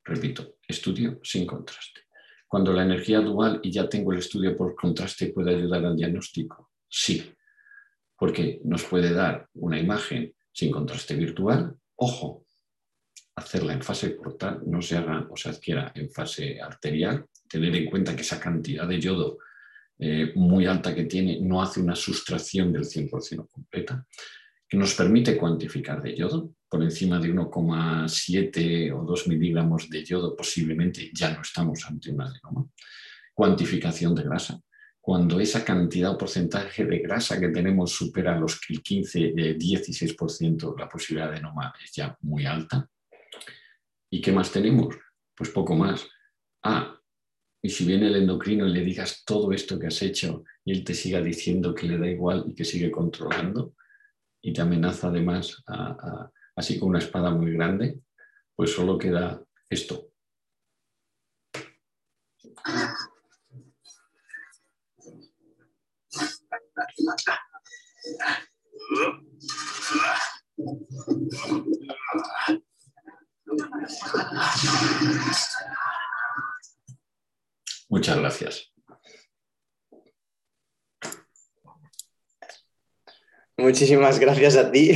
[0.04, 2.02] Repito, estudio sin contraste.
[2.46, 6.70] Cuando la energía dual y ya tengo el estudio por contraste, ¿puede ayudar al diagnóstico?
[6.88, 7.34] Sí.
[8.16, 11.74] Porque nos puede dar una imagen sin contraste virtual.
[11.96, 12.46] Ojo,
[13.34, 17.26] hacerla en fase portal no se haga o se adquiera en fase arterial.
[17.48, 19.38] Tener en cuenta que esa cantidad de yodo
[19.98, 24.06] eh, muy alta que tiene no hace una sustracción del 100% completa,
[24.68, 26.54] que nos permite cuantificar de yodo.
[26.68, 32.22] Por encima de 1,7 o 2 miligramos de yodo posiblemente ya no estamos ante un
[32.22, 32.66] adenoma.
[33.34, 34.58] Cuantificación de grasa.
[34.98, 41.28] Cuando esa cantidad o porcentaje de grasa que tenemos supera los 15, 16%, la posibilidad
[41.28, 42.88] de adenoma es ya muy alta.
[44.08, 44.94] ¿Y qué más tenemos?
[45.34, 46.06] Pues poco más.
[46.62, 46.96] Ah,
[47.62, 50.82] y si viene el endocrino y le digas todo esto que has hecho y él
[50.82, 53.74] te siga diciendo que le da igual y que sigue controlando
[54.42, 55.62] y te amenaza además
[56.56, 58.00] así con una espada muy grande,
[58.56, 60.08] pues solo queda esto.
[77.92, 78.72] Muchas gracias.
[83.58, 84.92] Muchísimas gracias a ti.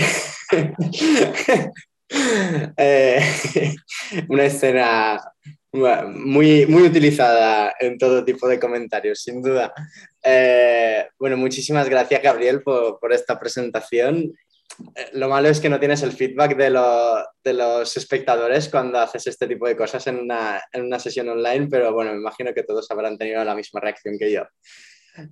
[2.77, 3.21] Eh,
[4.29, 5.21] una escena
[5.73, 9.73] muy, muy utilizada en todo tipo de comentarios, sin duda.
[10.23, 14.33] Eh, bueno, muchísimas gracias, Gabriel, por, por, esta presentación
[15.13, 16.71] lo malo es que no tienes el feedback de,
[17.53, 22.19] los espectadores cuando haces este tipo de cosas en una, sesión online, pero bueno, me
[22.19, 24.43] imagino que todos habrán tenido la misma reacción que yo.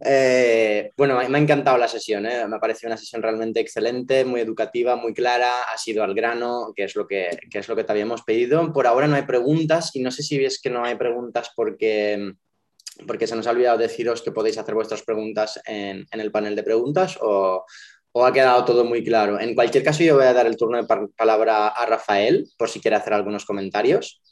[0.02, 2.46] Eh, bueno, me ha encantado la sesión, ¿eh?
[2.48, 6.72] me ha parecido una sesión realmente excelente, muy educativa, muy clara, ha sido al grano,
[6.74, 8.72] que es, lo que, es lo que te habíamos pedido.
[8.72, 12.32] Por ahora no hay preguntas y no sé si ves que no hay preguntas porque,
[13.06, 16.56] porque se nos ha olvidado deciros que podéis hacer vuestras preguntas en, en el panel
[16.56, 17.66] de preguntas o,
[18.16, 19.40] ¿O ha quedado todo muy claro?
[19.40, 22.78] En cualquier caso, yo voy a dar el turno de palabra a Rafael, por si
[22.78, 24.22] quiere hacer algunos comentarios.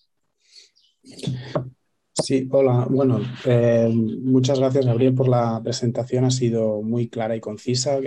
[2.12, 2.86] Sí, hola.
[2.88, 6.24] Bueno, eh, muchas gracias, Gabriel, por la presentación.
[6.24, 7.98] Ha sido muy clara y concisa.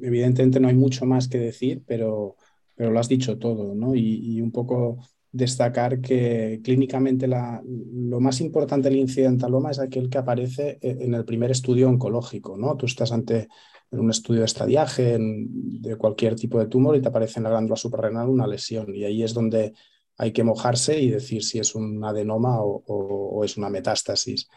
[0.00, 2.36] Evidentemente no hay mucho más que decir, pero,
[2.76, 3.96] pero lo has dicho todo, ¿no?
[3.96, 4.98] Y, un poco
[5.32, 11.50] destacar que clínicamente lo más importante del incidentaloma es aquel que aparece en el primer
[11.50, 12.76] estudio oncológico, ¿no?
[12.76, 13.48] Tú estás ante
[13.94, 17.50] en un estudio de estadiaje de cualquier tipo de tumor y te aparece en la
[17.50, 18.94] glándula suprarrenal una lesión.
[18.94, 19.72] Y ahí es donde
[20.16, 24.48] hay que mojarse y decir si es un adenoma o, es una metástasis.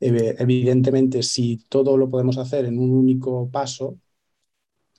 [0.00, 3.98] Evidentemente, si todo lo podemos hacer en un único paso,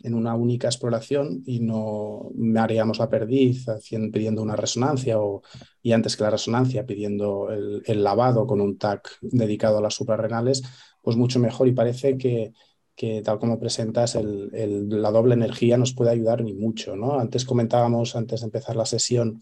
[0.02, 3.66] en una única exploración y no haríamos la perdiz
[4.12, 5.42] pidiendo una resonancia o,
[5.82, 9.96] y antes que la resonancia pidiendo el, el lavado con un TAC dedicado a las
[9.96, 10.64] suprarrenales,
[11.02, 12.52] pues mucho mejor y parece que
[12.96, 16.96] que tal como presentas, la doble energía nos puede ayudar ni mucho.
[16.96, 17.20] ¿no?
[17.20, 19.42] Antes comentábamos, antes de empezar la sesión,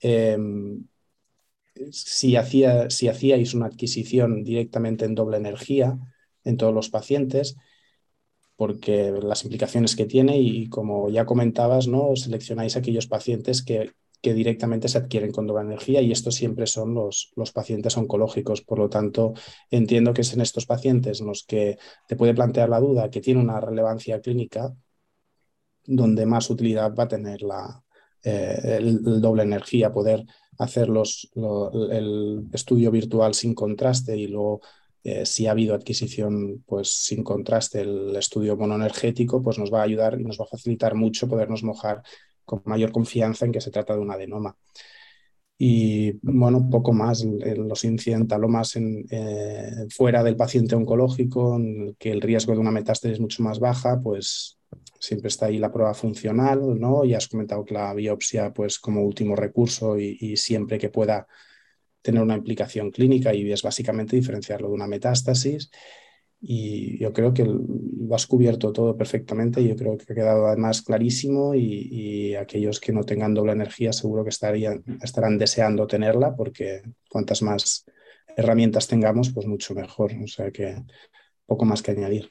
[0.00, 0.86] em,
[1.90, 5.98] si, hacía, si hacíais una adquisición directamente en doble energía
[6.44, 7.56] en todos los pacientes,
[8.56, 12.16] porque las implicaciones que tiene y, como ya comentabas, ¿no?
[12.16, 16.94] seleccionáis aquellos pacientes que que directamente se adquieren con doble energía y estos siempre son
[16.94, 18.62] los, los pacientes oncológicos.
[18.62, 19.34] Por lo tanto,
[19.70, 23.20] entiendo que es en estos pacientes en los que te puede plantear la duda que
[23.20, 24.74] tiene una relevancia clínica
[25.86, 27.82] donde más utilidad va a tener la,
[28.22, 30.26] eh, el, doble energía, poder
[30.58, 31.30] hacer los,
[31.90, 34.60] el estudio virtual sin contraste y luego
[35.04, 39.84] eh, si ha habido adquisición pues sin contraste el estudio monoenergético, pues nos va a
[39.84, 42.02] ayudar y nos va a facilitar mucho podernos mojar
[42.46, 44.56] con mayor confianza en que se trata de un adenoma.
[45.58, 49.06] Y bueno, poco más, los incidentalomas en,
[49.90, 53.58] fuera del paciente oncológico, en el que el riesgo de una metástasis es mucho más
[53.58, 54.58] baja, pues
[54.98, 57.04] siempre está ahí la prueba funcional, ¿no?
[57.04, 61.26] Y has comentado que la biopsia, pues como último recurso y siempre que pueda
[62.06, 65.70] tener una implicación clínica y es básicamente diferenciarlo de una metástasis
[66.40, 69.66] y yo creo que lo has cubierto todo perfectamente.
[69.66, 74.22] Yo creo que ha quedado además clarísimo y, aquellos que no tengan doble energía seguro
[74.22, 77.86] que estarían, estarán deseando tenerla porque cuantas más
[78.36, 80.12] herramientas tengamos, pues mucho mejor.
[80.22, 80.76] O sea que
[81.46, 82.28] poco más que añadir.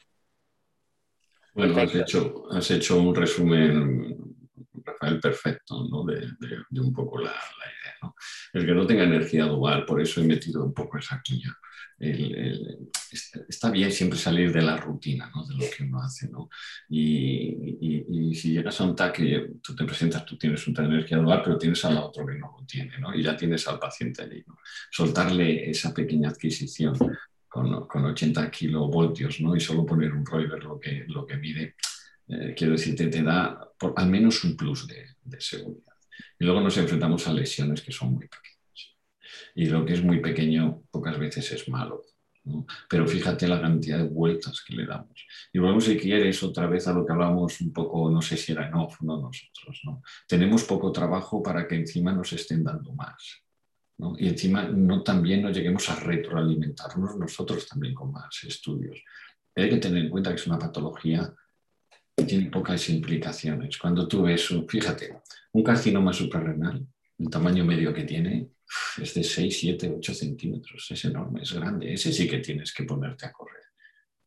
[1.56, 4.18] Bueno, has hecho, has hecho un resumen,
[4.84, 6.04] Rafael, perfecto ¿no?
[6.04, 6.28] de,
[6.82, 7.75] un poco la, idea.
[8.02, 8.16] ¿No?
[8.54, 11.56] El que no tenga energía dual, por eso he metido un poco esa cuña
[13.48, 16.30] está bien siempre salir de la rutina, de lo que uno hace.
[16.90, 19.22] Y, si llegas a un TAC,
[19.62, 22.66] tú te presentas, tú tienes un energía dual, pero tienes al otro que no lo
[22.66, 23.16] tiene, ¿no?
[23.16, 24.44] y ya tienes al paciente allí.
[24.46, 24.58] ¿no?
[24.92, 26.96] Soltarle esa pequeña adquisición
[27.48, 31.76] con, con 80 kilovoltios y solo poner un Roiber lo que, lo que mide,
[32.28, 35.95] eh, quiero decirte, te da al menos un plus de seguridad.
[36.40, 38.56] Y luego nos enfrentamos a lesiones que son muy pequeñas
[39.56, 42.04] y lo que es muy pequeño pocas veces es malo.
[42.88, 45.26] Pero fíjate la cantidad de vueltas que le damos.
[45.52, 48.52] Y volvemos, si quieres, otra vez a lo que hablamos un poco, no sé si
[48.52, 49.82] era off, no nosotros.
[49.86, 50.04] ¿no?
[50.28, 53.42] Tenemos poco trabajo para que encima nos estén dando más.
[54.18, 59.02] Y encima no también nos lleguemos a retroalimentarnos nosotros también con más estudios.
[59.56, 61.34] Hay que tener en cuenta que es una patología
[62.24, 63.78] tiene pocas implicaciones.
[63.78, 65.18] Cuando tú ves, fíjate,
[65.52, 66.86] un carcinoma suprarrenal,
[67.18, 68.50] el tamaño medio que tiene
[69.02, 72.84] es de 6, 7, 8 centímetros, es enorme, es grande, ese sí que tienes que
[72.84, 73.64] ponerte a correr.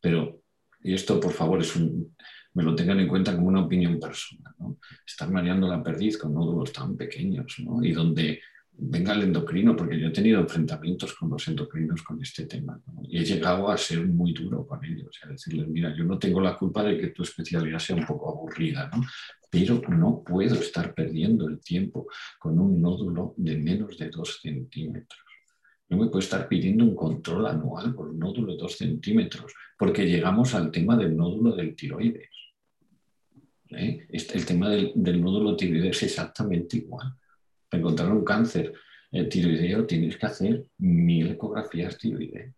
[0.01, 0.43] Pero,
[0.83, 2.15] y esto por favor es un,
[2.55, 4.79] me lo tengan en cuenta como una opinión personal, ¿no?
[5.07, 7.83] estar mareando la perdiz con nódulos tan pequeños ¿no?
[7.83, 8.41] y donde
[8.81, 13.19] venga el endocrino, porque yo he tenido enfrentamientos con los endocrinos con este tema y
[13.19, 16.57] he llegado a ser muy duro con ellos, a decirles, mira, yo no tengo la
[16.57, 19.03] culpa de que tu especialidad sea un poco aburrida, ¿no?
[19.51, 22.07] pero no puedo estar perdiendo el tiempo
[22.39, 25.21] con un nódulo de menos de dos centímetros.
[25.89, 30.07] No me puedo estar pidiendo un control anual por un nódulo de dos centímetros, porque
[30.07, 32.29] llegamos al tema del nódulo del tiroides.
[33.71, 34.07] ¿eh?
[34.11, 37.17] Este, el tema del, del nódulo tiroides es exactamente igual
[37.71, 38.73] encontrar un cáncer
[39.11, 42.55] tiroideo tienes que hacer mil ecografías tiroideas.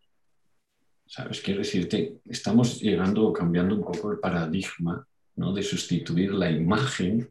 [1.07, 1.41] ¿Sabes?
[1.41, 5.05] Quiero decirte, estamos llegando o cambiando un poco el paradigma
[5.37, 5.53] ¿no?
[5.53, 7.29] de sustituir la imagen,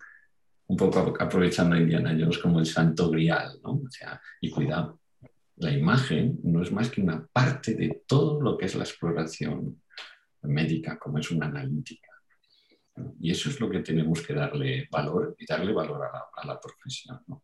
[0.68, 3.72] un poco aprovechando a Indiana Jones como el santo grial, ¿no?
[3.72, 5.00] O sea, y cuidado,
[5.56, 9.82] la imagen no es más que una parte de todo lo que es la exploración
[10.44, 12.10] médica, como es una analítica.
[13.20, 16.48] Y eso es lo que tenemos que darle valor y darle valor a la, a
[16.48, 17.22] la profesión.
[17.28, 17.44] ¿no?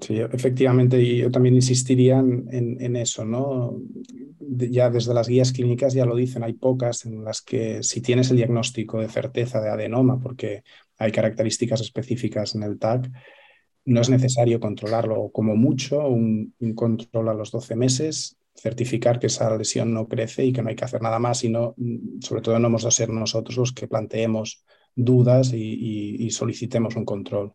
[0.00, 3.78] Sí, efectivamente, y yo también insistiría en, eso, ¿no?
[4.40, 8.30] Ya desde las guías clínicas ya lo dicen, hay pocas en las que si tienes
[8.30, 10.62] el diagnóstico de certeza de adenoma, porque
[10.96, 13.10] hay características específicas en el TAC,
[13.84, 19.54] no es necesario controlarlo, como mucho, un, control a los 12 meses, certificar que esa
[19.58, 21.74] lesión no crece y que no hay que hacer nada más, sino,
[22.22, 27.52] sobre todo, no hemos de ser nosotros los que planteemos dudas y solicitemos un control.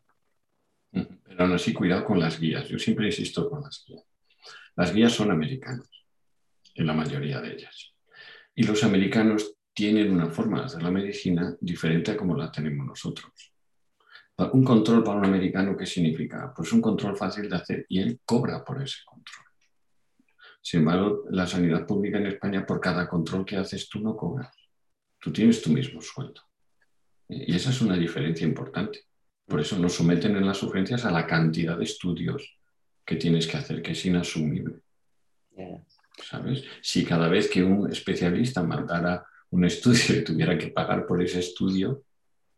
[0.91, 2.67] Pero aún así, cuidado con las guías.
[2.67, 4.03] Yo siempre insisto con las guías.
[4.75, 5.89] Las guías son americanas,
[6.75, 7.93] en la mayoría de ellas.
[8.55, 12.85] Y los americanos tienen una forma de hacer la medicina diferente a como la tenemos
[12.85, 13.31] nosotros.
[14.53, 16.51] Un control para un americano, ¿qué significa?
[16.55, 19.45] Pues un control fácil de hacer y él cobra por ese control.
[20.61, 24.55] Sin embargo, la sanidad pública en España, por cada control que haces, tú no cobras.
[25.19, 26.41] Tú tienes tu mismo sueldo.
[27.29, 29.05] Y esa es una diferencia importante.
[29.51, 32.57] Por eso nos someten en las urgencias a la cantidad de estudios
[33.05, 34.79] que tienes que hacer, que es inasumible.
[36.23, 36.63] ¿Sabes?
[36.81, 41.39] Si cada vez que un especialista mandara un estudio y tuviera que pagar por ese
[41.39, 42.05] estudio,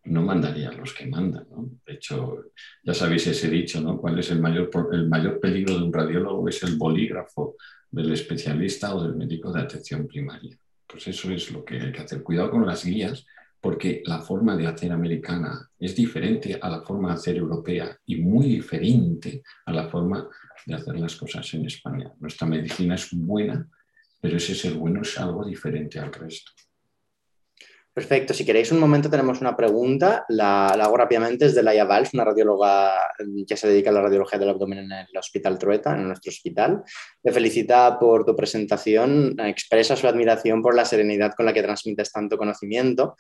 [0.04, 1.48] no mandaría a los que mandan.
[1.84, 2.52] De hecho,
[2.84, 3.98] ya sabéis ese dicho, ¿no?
[3.98, 6.48] ¿Cuál es el mayor, el mayor peligro de un radiólogo?
[6.48, 7.56] Es el bolígrafo
[7.90, 10.56] del especialista o del médico de atención primaria.
[10.86, 12.22] Pues eso es lo que hay que hacer.
[12.22, 13.26] Cuidado con las guías
[13.64, 18.18] porque la forma de hacer americana es diferente a la forma de hacer europea y
[18.18, 20.28] muy diferente a la forma
[20.66, 22.12] de hacer las cosas en España.
[22.20, 23.66] Nuestra medicina es buena,
[24.20, 26.52] pero ese ser bueno es algo diferente al resto.
[27.94, 28.34] Perfecto.
[28.34, 30.26] Si queréis un momento, tenemos una pregunta.
[30.30, 31.46] La, hago rápidamente.
[31.46, 32.92] Es de Laia Valls, una radióloga
[33.48, 36.84] que se dedica a la radiología del abdomen en el Hospital Trueta, en nuestro hospital.
[37.22, 39.40] Te felicita por tu presentación.
[39.40, 43.16] Expresa su admiración por la serenidad con la que transmites tanto conocimiento.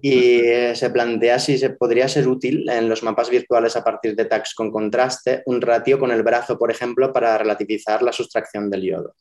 [0.00, 0.40] Y
[0.74, 4.54] se plantea si se podría ser útil en los mapas virtuales a partir de tags
[4.54, 9.14] con contraste un ratio con el brazo, por ejemplo, para relativizar la sustracción del yodo.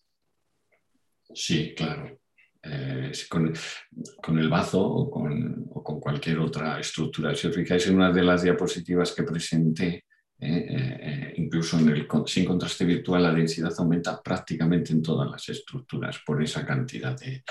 [1.34, 2.20] Sí, claro.
[2.68, 5.66] Eh, con, el bazo o con,
[6.00, 7.36] cualquier otra estructura.
[7.36, 10.06] Si os fijáis en una de las diapositivas que presenté,
[10.40, 15.48] eh, eh, incluso en el, sin contraste virtual, la densidad aumenta prácticamente en todas las
[15.50, 17.44] estructuras por esa cantidad de,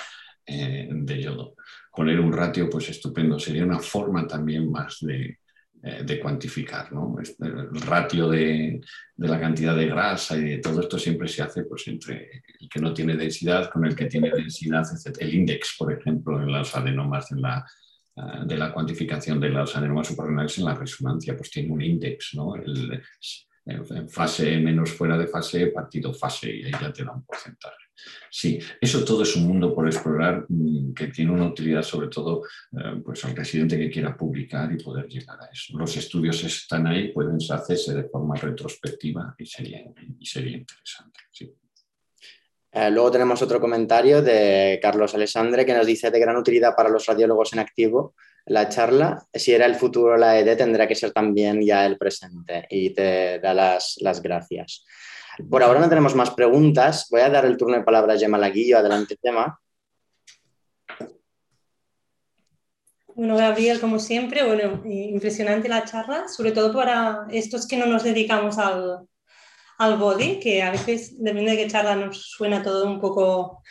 [0.46, 1.54] de yodo.
[1.92, 5.38] Poner un ratio, pues estupendo, sería una forma también más de,
[5.84, 6.90] de cuantificar.
[6.92, 7.16] ¿no?
[7.40, 8.80] El ratio de,
[9.16, 12.80] la cantidad de grasa y de todo esto siempre se hace pues, entre el que
[12.80, 15.18] no tiene densidad con el que tiene densidad, etc.
[15.20, 17.66] El índice, por ejemplo, en los adenomas de la,
[18.16, 22.36] eh, de la cuantificación de los adenomas suprarrenales en la resonancia, pues tiene un índice,
[22.36, 22.56] ¿no?
[22.56, 23.02] El,
[23.66, 27.76] en fase menos fuera de fase, partido fase, y ahí ya te da un porcentaje.
[28.30, 32.42] Sí, eso todo es un mundo por explorar mm, que tiene una utilidad sobre todo
[32.72, 35.78] eh, pues al residente que quiera publicar y poder llegar a eso.
[35.78, 39.84] Los estudios están ahí, pueden hacerse de forma retrospectiva y sería,
[40.18, 41.20] y sería interesante.
[42.76, 46.88] Eh, luego tenemos otro comentario de Carlos Alessandre que nos dice de gran utilidad para
[46.88, 48.16] los radiólogos en activo
[48.46, 49.26] la charla.
[49.32, 53.38] Si era el futuro la ED, tendrá que ser también ya el presente y te
[53.40, 54.84] da las, gracias.
[55.50, 57.08] Por ahora no tenemos más preguntas.
[57.10, 58.78] Voy a dar el turno de palabra a Gemma Laguillo.
[58.78, 59.58] Adelante, Gemma.
[63.16, 68.02] Bueno, Gabriel, como siempre, bueno, impresionante la charla, sobre todo para estos que no nos
[68.02, 69.06] dedicamos al,
[69.78, 73.62] al body, que a veces, depende de qué charla, nos suena todo un poco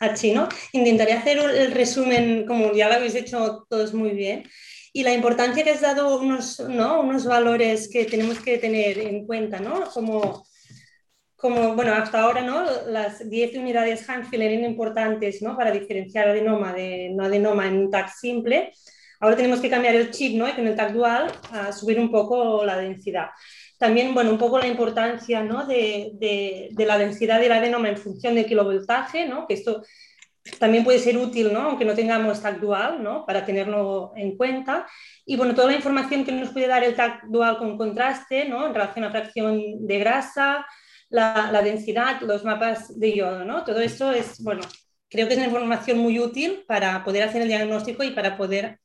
[0.00, 0.48] a chino.
[0.72, 4.44] Intentaré hacer el resumen, como ya lo habéis hecho todos muy bien,
[4.92, 7.02] y la importancia que has dado unos, ¿no?
[7.02, 9.84] unos valores que tenemos que tener en cuenta, ¿no?
[9.92, 10.46] Como,
[11.36, 12.64] como bueno, hasta ahora, ¿no?
[12.86, 15.54] Las 10 unidades Hanfield eran importantes, ¿no?
[15.54, 18.72] Para diferenciar adenoma de no adenoma en un tag simple.
[19.20, 20.48] Ahora tenemos que cambiar el chip, ¿no?
[20.48, 23.26] Y con el tag dual a subir un poco la densidad.
[23.78, 25.66] También, bueno, un poco la importancia, ¿no?
[25.66, 29.46] De, de, de la densidad del adenoma en función del kilovoltaje, ¿no?
[29.46, 29.82] Que esto
[30.58, 31.60] también puede ser útil, ¿no?
[31.60, 33.26] aunque no tengamos tag dual, ¿no?
[33.26, 34.86] para tenerlo en cuenta.
[35.24, 38.66] Y bueno, toda la información que nos puede dar el tag dual con contraste ¿no?
[38.66, 40.66] en relación a fracción de grasa,
[41.08, 43.44] la, la, densidad, los mapas de yodo.
[43.44, 43.64] ¿no?
[43.64, 44.62] Todo esto es, bueno,
[45.08, 48.78] creo que es una información muy útil para poder hacer el diagnóstico y para poder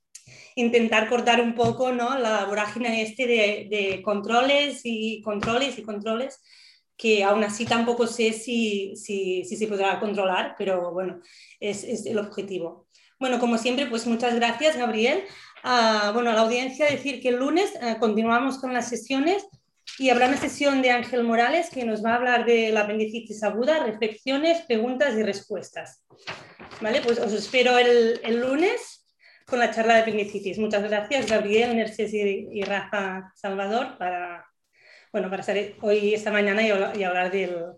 [0.56, 2.18] intentar cortar un poco ¿no?
[2.18, 6.40] la vorágine este de, de controles y controles y controles
[7.02, 11.20] que aún así tampoco sé si, si, si se podrá controlar, pero bueno,
[11.60, 12.86] es, es, el objetivo.
[13.20, 15.24] Bueno, como siempre, pues muchas gracias, Gabriel.
[15.64, 19.44] Uh, bueno, a la audiencia decir que el lunes uh, continuamos con las sesiones
[19.98, 23.42] y habrá una sesión de Ángel Morales que nos va a hablar de la apendicitis
[23.42, 26.04] aguda, reflexiones, preguntas y respuestas.
[26.82, 27.02] ¿Vale?
[27.02, 28.91] Pues os espero el, el lunes
[29.52, 30.58] con la charla de apendicitis.
[30.58, 34.48] Muchas gracias, Gabriel, Mercedes y, y Rafa Salvador, para
[35.12, 36.72] bueno, para estar hoy, esta mañana y,
[37.04, 37.74] hablar del,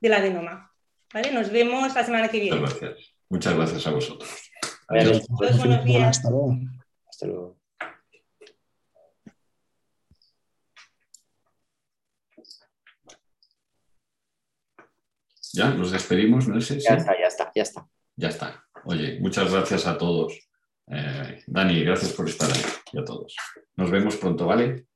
[0.00, 0.74] del adenoma.
[1.14, 1.30] ¿Vale?
[1.30, 2.58] Nos vemos la semana que viene.
[2.58, 3.14] Muchas gracias.
[3.28, 4.50] Muchas gracias a vosotros.
[4.88, 5.24] Adiós.
[5.40, 5.58] Adiós.
[5.58, 6.08] Buenos días.
[6.08, 6.58] Hasta luego.
[7.08, 7.58] Hasta luego.
[15.54, 16.88] Ya, nos despedimos, ¿no es eso?
[16.88, 17.88] Ya está, ya está, ya está.
[18.16, 18.64] Ya está.
[18.86, 20.51] Oye, muchas gracias a todos.
[20.88, 22.62] Eh, Dani, gracias por estar ahí
[22.92, 23.34] y a todos.
[23.76, 24.86] Nos vemos pronto, ¿vale?